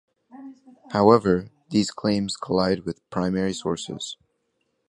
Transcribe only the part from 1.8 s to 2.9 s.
claims collide